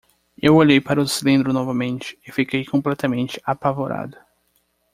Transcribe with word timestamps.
Eu 0.35 0.55
olhei 0.55 0.81
para 0.81 0.99
o 0.99 1.07
cilindro 1.07 1.53
novamente 1.53 2.17
e 2.27 2.31
fiquei 2.31 2.65
completamente 2.65 3.39
apavorado. 3.45 4.17